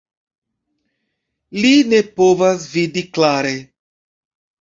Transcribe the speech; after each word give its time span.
Li 1.63 1.73
ne 1.89 1.99
povas 2.21 2.65
vidi 2.71 3.05
klare. 3.19 3.53